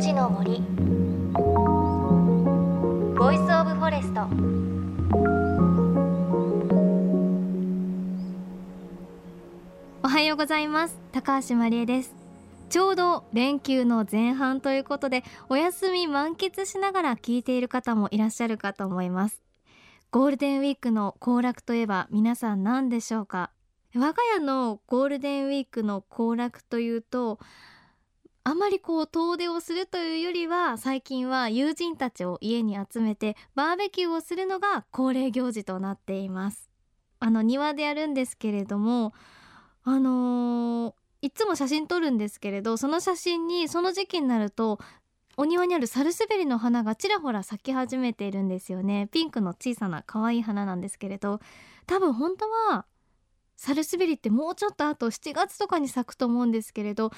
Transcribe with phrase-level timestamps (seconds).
[0.00, 0.60] ちの森。
[3.18, 4.20] Voice of Forest。
[10.04, 10.96] おはようございます。
[11.10, 12.14] 高橋真理恵です。
[12.70, 19.42] ちょうど連休の前半ということでお休み満喫しながら聞いている方もいらっしゃるかと思います。
[20.12, 23.50] ゴールデンウィークの行楽といえば皆さん何でしょうか？
[23.96, 27.40] 我が家のゴールデンウィークの行楽というと
[28.48, 36.70] あまりこう遠出をするというよりは最近は友人たちを家に集めてバーベキューをするのが恒例行事となっています。
[37.20, 39.12] あの庭でやるんですけれども
[39.84, 44.78] あのー、いつも写真撮るんですけれどその写真にその時期になると
[45.36, 49.08] お庭にあるサルスベリの花がちらほら咲き始めているんですよね。
[49.12, 51.40] ピンクの小さな可愛い花なんですけれど
[51.86, 52.86] 多分本当は
[53.58, 57.10] サルスベリってもうちょっとあと7月とかに咲くと思うんですけれど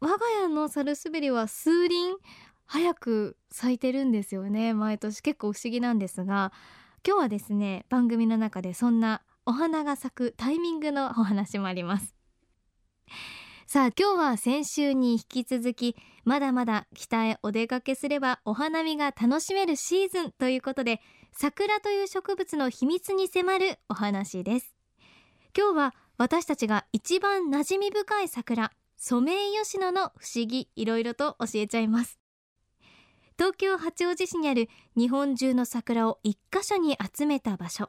[0.00, 2.16] 我が家のサルスベリは数輪
[2.64, 4.72] 早く咲いてるんですよね。
[4.72, 6.52] 毎年結構不思議なんですが
[7.06, 12.14] 今日はですね番組の中でそんなお花が咲くタイミングのお話もあります。
[13.66, 21.00] さあ今日は先週に引き続きまだまだ北へお出かけすればお花見が楽しめるシーズンということで
[21.32, 24.74] 桜という植物の秘密に迫るお話です。
[25.56, 32.18] 今日は私たちが一番馴染み深い桜ソメイヨシノの不思議いろいろと教えちゃいます。
[33.38, 37.88] 東京八王子市にある日本中の桜を一箇所に集めた場所。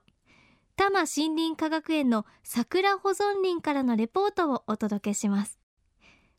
[0.78, 5.60] 多摩森林科学園の桜保存林からのレポートをお届けします。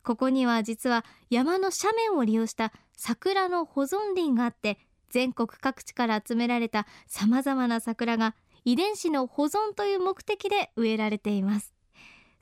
[0.03, 4.79] ここには実は山の斜面を利用した桜の保存林があって
[5.11, 11.72] 全国各地から集められた様々な桜が遺伝子の保存という目的で植えられています。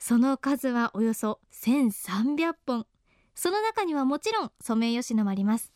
[0.03, 2.87] その数はおよそ1300本。
[3.35, 5.71] その中にはもちろんソメイヨシノもあります。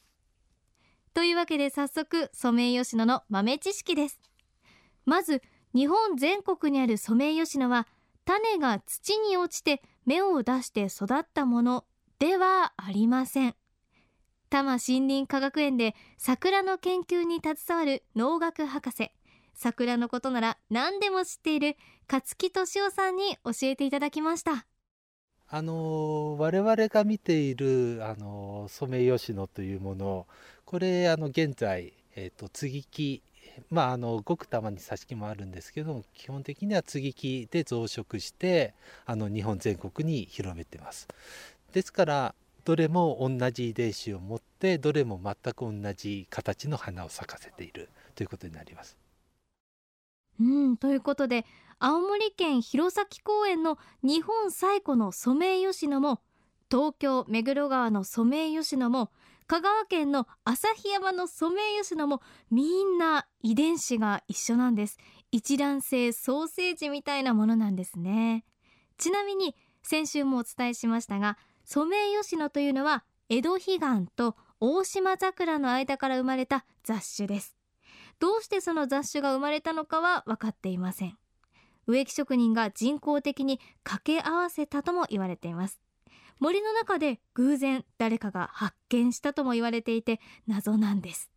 [1.13, 4.19] というわけで早速ソメイヨシノの豆知識です。
[5.05, 5.43] まず
[5.75, 7.87] 日本全国にあるソメイヨシノは
[8.25, 11.85] 種が土に落ちて芽を出して育ったもの
[12.17, 13.55] ではありません。
[14.49, 19.11] 多摩森林科学園で桜の研究に携わる農学博士
[19.55, 21.75] 桜のことなら何でも知っている
[22.11, 24.65] 勝木俊夫さんに教えていただきました。
[25.47, 30.27] あの我々が見ているあのソメイヨシノというもの
[30.65, 33.21] これあの現在、えーと、接ぎ木
[33.69, 38.73] まああのごくたまに挿し木もあるんですけども基本的には接ぎ木で増殖して
[39.05, 41.07] あの日本全国に広めてます。
[41.73, 48.97] ですからどれも同じ遺伝子を持ってどれも全く同じ形の花を咲かせているということになります。
[50.39, 51.45] うんということで
[51.79, 56.21] 青森県弘前公園の日本最古のソメイヨシノも
[56.69, 59.11] 東京目黒川のソメイヨシノも
[59.47, 64.97] 香川県の旭山のソメイヨシノもみんな遺伝子が一緒なんです。
[65.31, 68.43] 一卵性ソーセージみたいなものなんですね。
[68.97, 73.79] ちなみに先週もお伝えしましたがソメイヨシノというのは江戸彼岸
[74.15, 77.54] と大島桜の間から生まれた雑種です。
[78.19, 81.17] どうしてその雑種が生まれたのかは分かっていません。
[81.87, 85.79] 植木職人が人工的に掛け合わせたとも言われています。
[86.39, 91.31] 森の中で偶然誰かが発見したとも言われていて謎なんです。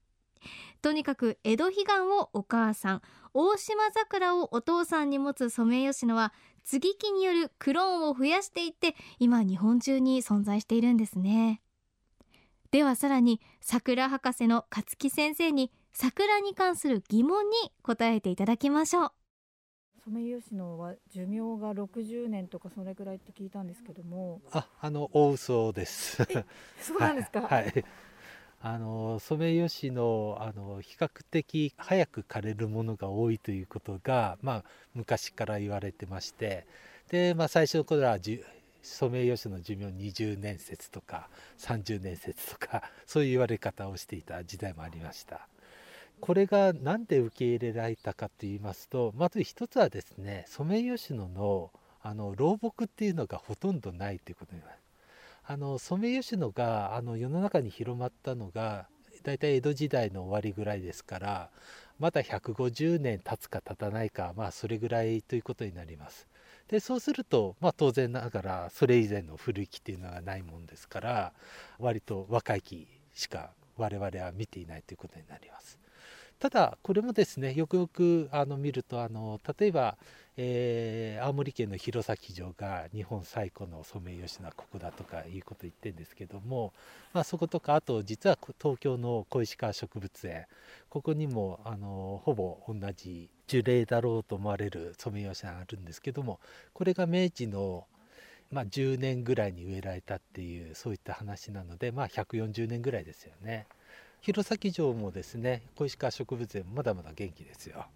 [0.82, 3.02] とにかく江戸彼岸をお母さん
[3.34, 6.32] 大島桜をお父さんに持つソメイヨシノは
[6.64, 11.60] 接ぎ木によるクローンを増やしていって今日本中に存在しているんですね。
[12.70, 19.10] ではさらに桜博士の勝木先生に桜に関する疑問に答えていただきましょう。
[20.04, 24.40] ソメイヨシノは寿命が60年とかそれぐらいって聞いたんですけども。
[24.52, 26.22] ああの大嘘です。
[26.80, 27.40] そうなんですか？
[27.40, 27.84] はい、はい、
[28.62, 34.64] あのソメイヨシノあの比較的早く枯れるものが多いということが、まあ、
[34.94, 36.68] 昔から言われてまして。
[37.10, 38.18] で、まあ、最初の頃は
[38.82, 41.28] ソメイヨシノの寿命20年説とか
[41.58, 45.48] 30年説とかそういう言われ方をしていた時代もありました。
[46.28, 51.70] これが何で受け入れられたかと言いますとまず一つはですねソメイヨシノの
[52.02, 54.82] あの老木っていうのがほとんどないということになります。
[55.46, 58.88] あのソメイヨシノがあの世の中に広まったのが
[59.22, 61.48] だいたい江戸時代の終わりぐらいですから
[61.98, 66.28] まだ150年経つか経たないかまあそれぐらいということになります。
[66.68, 71.32] でそうすると、まあ、当然ながらそれ以前の古い木っていうのはないもんですから
[71.78, 75.78] 割と若い木しか我々は見ていないということになります。
[76.38, 79.96] ただこれもですねよくよくあの見るとあの例えば、
[80.36, 86.72] えー、青森県の弘前城が日本最古のソメイヨシノはここだとかいうこと言ってるんですけども、
[87.12, 90.46] まあ、そことかあと実は東京の小石川植物園
[90.88, 96.38] ここにもあのほぼ同じ樹齢だろうと思われるソメイヨシノがあるんですけども
[96.72, 97.86] これが明治の
[98.50, 103.66] まあ、10年ぐらいに植えられたっていうそういった話なので、まあ、140年ぐらいですよね。
[104.20, 107.86] 弘前城もですね小石川植物園もまだまだ元気ですよ。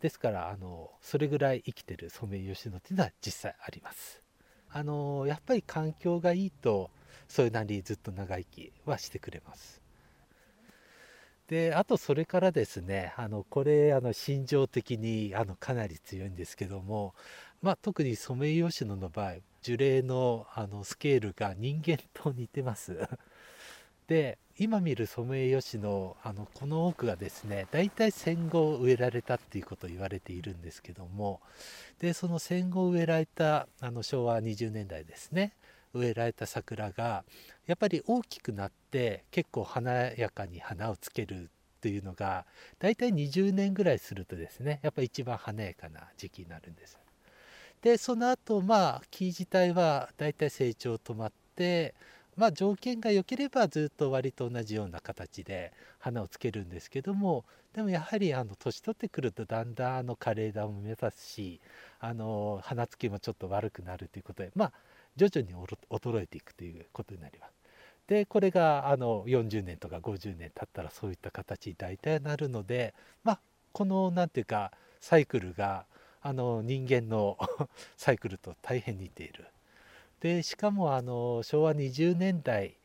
[0.00, 4.22] ですからあのそれぐらい生きてるソメイヨシノっていうのは実際あります。
[4.70, 6.90] あのやっぱり環境がいいと
[7.28, 9.82] それなりずっと長生きはしてくれます。
[11.48, 17.14] であとそれからですねあのこれあの心情的にあのかなり強いんですけども、
[17.60, 22.98] まあ、特にソメイヨシノの場合樹齢のあのスケールが人間と似てます
[24.12, 31.40] で今見るソメイヨシノあのこの多くがですね大体戦後植えられたっていうことを言われているんですけども
[31.98, 35.54] でその戦後植えられたあの昭和20年代ですね
[35.94, 37.24] 植えられた桜が
[37.66, 41.46] やっぱり大きくなって結構華やかに花をつけるっ
[41.80, 42.44] ていうのが
[42.80, 46.98] 大体20年ぐらいするとですねやっぱり一番華やかな時期になるんです。
[47.80, 51.94] でその後まあ木自体はだいたい成長止まって
[52.36, 57.44] まあ条件が良ければずっと割と同じような形で花をつけるんですけども
[57.74, 61.60] でもやはりあの年取ってくるとだんだんあの枯れ枝も目指すし
[62.00, 64.72] あの花つきもちょっと悪くなるということでまあ
[65.16, 65.54] 徐々に
[65.90, 67.52] 衰えていくということになります。
[68.06, 72.94] でこれがあの40年とか50年経ったらそういった形に大体なるので
[73.24, 73.40] まあ
[73.72, 75.86] この何て言うかサイクルが
[76.20, 77.38] あの人間の
[77.96, 79.46] サイクルと大変似ている。
[80.22, 82.76] でしかもあの昭和20年代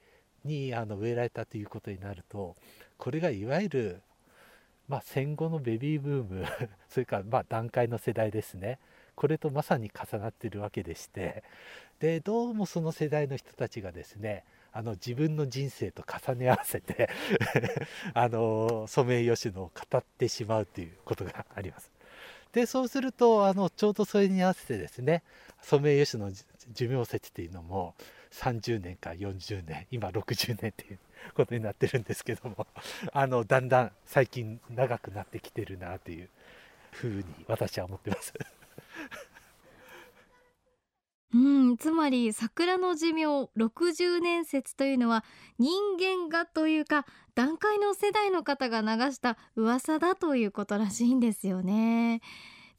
[0.43, 2.55] にあの植えられたということになると
[2.97, 4.01] これがいわゆる、
[4.87, 6.45] まあ、戦後のベビーブーム
[6.89, 8.79] それからまあ段階の世代ですね
[9.13, 11.43] これとまさに重なってるわけでして
[11.99, 17.07] でどうもその世代の人たちがですねあの自分の人生と重ね合わせて
[18.15, 21.91] あのソメイヨシノを語ってしまうということがあります。
[22.51, 25.21] でそうするとあのちょうどそれに合わせてですね
[25.61, 26.31] ソメイヨシノ
[26.73, 27.95] 寿命説っていうのも
[28.31, 30.99] 30年か40年今60年っていう
[31.33, 32.67] ことになってるんですけども
[33.13, 36.29] あのだんだん最近長くなってきてるなという
[36.91, 38.33] ふうに私は思ってます。
[41.33, 43.25] うんつまり桜の寿命
[43.57, 45.25] 60年説というのは
[45.59, 47.05] 人間がというか
[47.35, 52.21] 段階の世代の方が流した噂だということらしいんですよね。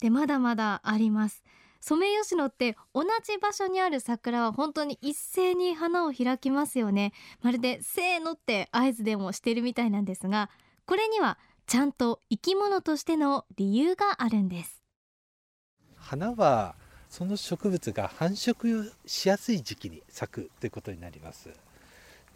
[0.01, 1.43] でまだまだあります。
[1.79, 7.13] ソメイヨシノって同じ場所にある桜は本当に一斉に花を開きますよね。
[7.41, 10.49] まるでせーのって合図でもしてるみたいなんですが
[10.85, 11.37] これには
[11.67, 14.83] ちゃんと生き物としての理由があるんです。
[15.95, 16.75] 花は
[17.09, 21.49] その植物が繁殖しやすい時期に咲くということになります。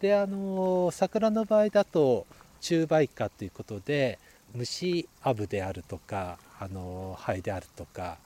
[0.00, 2.26] であの桜の場合だと
[2.60, 4.18] 中梅花ということで
[4.54, 8.18] 虫アブであるとかあのハエであるとか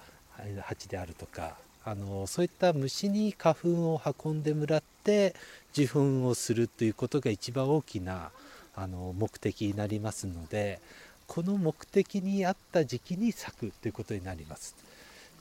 [0.62, 5.34] ハチであるとかあのそういった虫に花粉を運んでもらって
[5.72, 8.30] 受粉をするということが一番大きな
[8.74, 10.80] あの目的になりますので
[11.26, 14.74] この目的に合った時期に咲くということになります。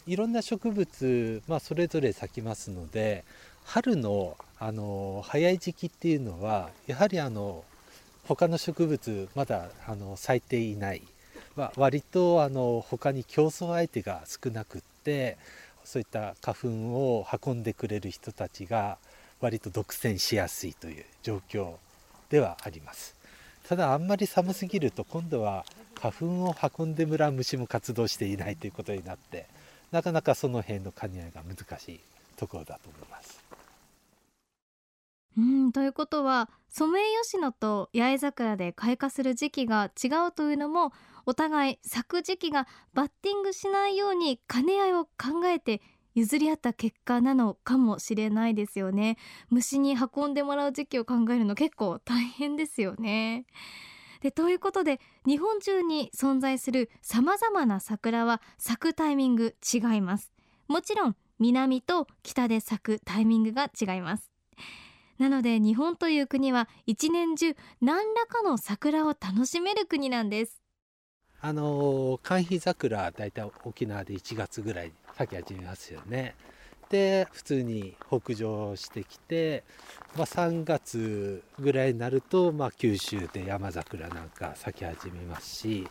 [0.06, 3.25] いろんな植物、まあ、それぞれ咲きますので
[3.66, 7.63] 春のあの早い時期っていうのはやはりあの
[8.25, 11.01] 他の植物まだあの咲いていない、
[11.58, 15.38] まあ、割とあの他に競争相手が少なくって
[15.84, 19.00] そういった花粉を運んでくれる人たちが
[19.42, 21.74] 割と独占しやすいという状況
[22.30, 23.16] ではあります
[23.68, 25.66] ただあんまり寒すぎると今度は
[26.00, 29.48] 花粉を運んでもらう虫も活動していないということになって
[29.92, 32.00] なかなかその辺の兼ね合いが難しい
[32.36, 33.57] ところだと思います。
[35.38, 40.91] うんということはソメイヨシノと八重桜で開花する時期が違うというのも
[41.27, 45.82] お互い咲く時期がバッティングしないように兼ね合いを考えて
[46.15, 49.17] 譲り合った結果なのかもしれないですよね。
[49.51, 53.46] 虫に運んでもらう時期を考えるの結構大変ですよね。
[54.22, 60.32] でということで日本中に存在するさまざまな桜は咲くタイミング違います。
[60.67, 64.37] もちろん南と北で咲くタイミングが違います。
[65.17, 70.62] なので日本という国は一年中何らかの桜を楽しめる国なんです
[71.39, 76.36] あの寒肥桜だいたい沖縄で1月ぐらい咲き始めますよね
[76.89, 79.63] で普通に北上してきて、
[80.15, 85.88] まあ、3月ぐらいになると、まあ、九州で山桜なんか咲き始めますし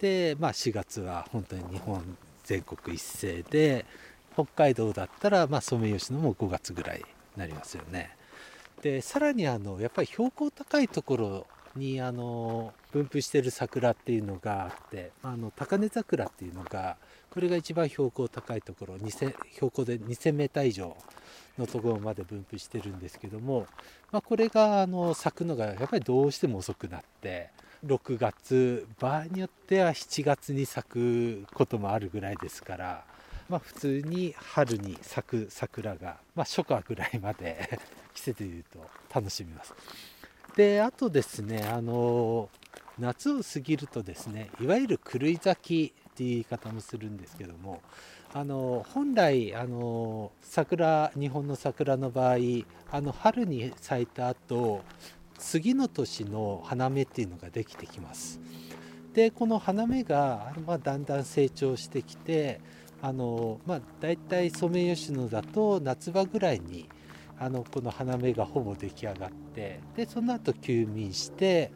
[0.00, 3.86] で、まあ、4月は本当に日本全国一斉で
[4.34, 7.04] 北海道だったら、まあ、ソメイヨシノも5月ぐらいに
[7.36, 8.16] なりますよね。
[8.82, 11.46] でさらにあのやっぱり標高高いところ
[11.76, 16.96] にあの分布してる桜っていうのがあってあの高根桜っていうのが
[17.30, 20.96] これが一番標高高いところ標高で 2000m 以上
[21.58, 23.66] のところまで分布してるんですけども、
[24.10, 27.50] まあ、これがあの咲くのがやっぱりどうしても遅くなって
[27.86, 33.04] 6月場合によっては7月に咲くこともあるぐらいですから、
[33.48, 37.78] まあ、普通に春に咲く桜が、まあ、初夏ぐらいまで
[38.14, 38.78] 季節でいうと
[39.14, 39.74] 楽しみます。
[40.56, 42.48] であとですねあの
[42.98, 47.80] 夏を過ぎるとですねいわゆる狂い咲きっていう言い方もするんですけども
[48.34, 52.36] あの本来あの桜日本の桜の場合
[52.90, 54.82] あの春に咲いた後
[55.38, 58.40] 次の年の花芽っていうのができてきます。
[59.12, 62.60] でこの花芽が、まあ、だんだん成長してきて
[63.02, 66.88] あの、まあ、大体ソメイヨシノだと夏場ぐらいに
[67.38, 71.72] あのこの花芽がほぼ出来上がってでその後休眠して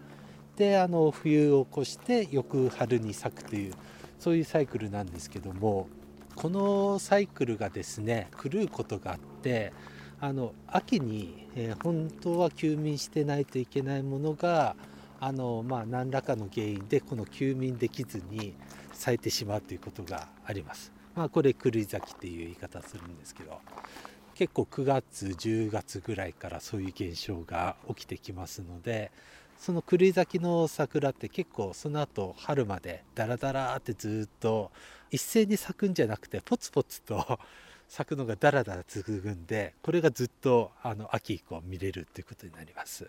[0.56, 3.74] であの冬を越して翌春に咲くという
[4.18, 5.88] そういうサイクルなんですけども
[6.34, 9.72] このサイクルがですね狂うことがあって
[10.20, 14.76] あの秋に、えー、本当は休眠してないといけないものが
[15.20, 18.54] あの、まあ、何らかの原因でこの休眠できずに
[18.92, 20.92] 咲いてしまうということがあります。
[21.14, 23.60] まあ、これ狂い咲きっていう言い方するんですけど
[24.36, 29.10] 結構9月10月ぐらいからそういう現象が起きてきますので
[29.58, 34.70] その狂い咲きの桜って結構その後春までダラダラってずっと
[35.10, 37.40] 一斉に咲くんじゃなくてポツポツと
[37.88, 43.08] 咲くのがダラダラ続くんでこれがずっとあの秋以降見れるっていうことになります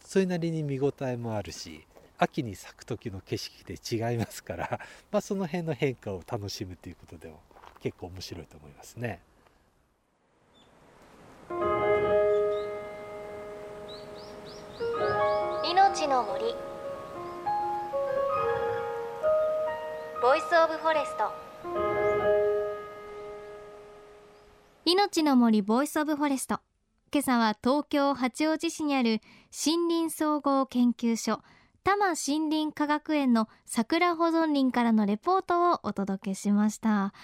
[0.00, 4.80] それなりに見応えもあるし秋に咲く時の景色で違いますから、
[5.10, 7.40] まあ、その辺の変化を楽しむということでも
[7.80, 9.20] 結構面白いと思いますね。
[16.04, 16.44] 命の森。
[20.20, 21.32] Voice of Forest。
[24.84, 26.60] いのちの森 Voice of Forest。
[27.10, 29.22] 今朝は東京八王子市にある
[29.66, 31.40] 森林総合研究所
[31.84, 37.14] 多摩森林科学園の桜保存林からのレポートをお届けしました。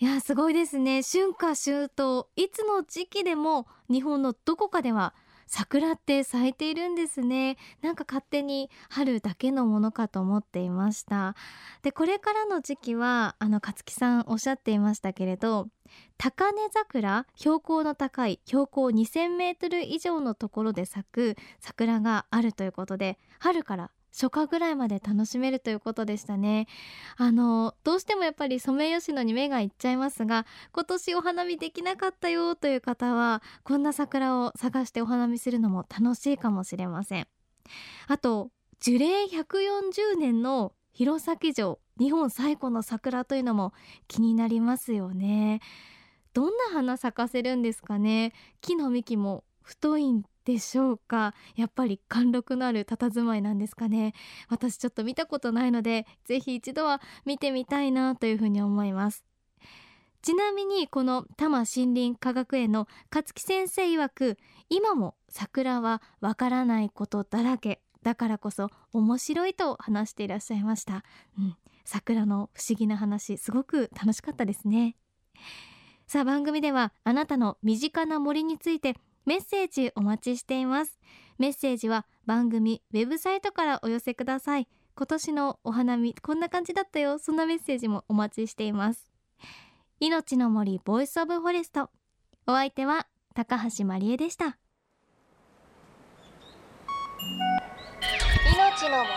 [0.00, 1.02] いやすごいですね。
[1.04, 5.14] 春夏秋冬いつの時期でも日本のどこかでは
[5.48, 7.56] 桜って咲いているんですね。
[7.80, 11.34] なんか勝手に春だけのものかと思っていました。
[11.82, 15.68] でこれからの時期はあの勝木さんおっしゃっていましたけれど
[16.18, 26.66] 高根桜標高の高い標高2000メートル以上のところで咲く桜があるということで春から初夏ぐらいまで楽しめるということでしたね。
[27.16, 37.28] あのどうしてもやっぱりソメイヨシノに目がいっちゃいますが今年お花見できなかったよという方はこんな桜を探してお花見するのも楽しいかもしれません。
[38.08, 43.72] あと樹齢140年の弘前城日本最古の桜というのも
[44.08, 45.60] 気になりますよね。
[46.32, 48.32] どんな花咲かせるんですかね。
[48.60, 51.34] 木の幹も太いんでしょうか？
[51.56, 54.14] やっぱり貫禄のある佇まいなんですかね。
[54.48, 59.26] 私ちょっと見たことないのでぜひ一度は見てみたいなというふうに思います。
[60.22, 64.38] ちなみにこの多摩森林科学園の勝木先生曰く
[64.70, 71.04] 今も桜はわからないことだらけだからこそ面白いと話していらっしゃいました、
[71.38, 74.96] うん、桜の不思議な話すごく楽しかったですね。
[76.06, 78.96] さあ番組ではあなたの身近な森について
[79.28, 80.98] メッセージお待ちしています。
[81.36, 84.66] メッセージは番組ウェブサイトからお寄せください。
[84.94, 87.18] 今年のお花見こんな感じだったよ。
[87.18, 89.12] そんなメッセージもお待ちしています。
[90.00, 91.90] 命の森ボイスオブフォレスト。
[92.46, 94.46] お相手は高橋真理恵でした。
[94.46, 94.56] 命
[98.88, 99.12] の森。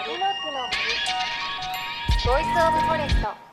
[2.25, 3.50] ボイスオブフォレスト。